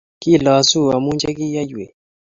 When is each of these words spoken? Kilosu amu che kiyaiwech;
Kilosu 0.21 0.79
amu 0.95 1.11
che 1.19 1.29
kiyaiwech; 1.37 1.93